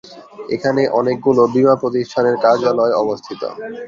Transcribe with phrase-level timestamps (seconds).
[0.55, 3.41] এখানে অনেকগুলো বীমা প্রতিষ্ঠানের কার্যালয় অবস্থিত।